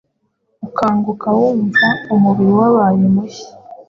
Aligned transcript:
ukanguka 0.67 1.27
wumva 1.37 1.85
umubiri 2.15 2.51
wabaye 2.59 3.03
mushya 3.15 3.49